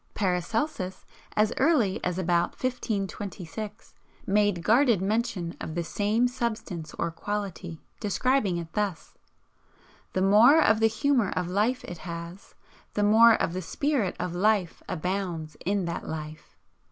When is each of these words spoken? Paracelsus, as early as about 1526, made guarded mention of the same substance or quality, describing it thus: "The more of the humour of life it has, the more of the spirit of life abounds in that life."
Paracelsus, 0.15 1.05
as 1.35 1.53
early 1.57 2.03
as 2.03 2.17
about 2.17 2.53
1526, 2.53 3.93
made 4.25 4.63
guarded 4.63 4.99
mention 4.99 5.55
of 5.61 5.75
the 5.75 5.83
same 5.83 6.27
substance 6.27 6.95
or 6.97 7.11
quality, 7.11 7.79
describing 7.99 8.57
it 8.57 8.73
thus: 8.73 9.13
"The 10.13 10.23
more 10.23 10.59
of 10.59 10.79
the 10.79 10.87
humour 10.87 11.29
of 11.35 11.47
life 11.49 11.83
it 11.83 11.99
has, 11.99 12.55
the 12.95 13.03
more 13.03 13.35
of 13.35 13.53
the 13.53 13.61
spirit 13.61 14.15
of 14.19 14.33
life 14.33 14.81
abounds 14.89 15.55
in 15.67 15.85
that 15.85 16.07
life." 16.09 16.57